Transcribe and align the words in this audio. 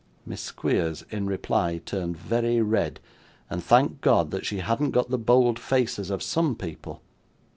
Miss 0.25 0.41
Squeers, 0.41 1.05
in 1.11 1.27
reply, 1.27 1.77
turned 1.77 2.17
very 2.17 2.59
red, 2.59 2.99
and 3.51 3.63
thanked 3.63 4.01
God 4.01 4.31
that 4.31 4.47
she 4.47 4.57
hadn't 4.57 4.89
got 4.93 5.11
the 5.11 5.17
bold 5.19 5.59
faces 5.59 6.09
of 6.09 6.23
some 6.23 6.55
people. 6.55 7.03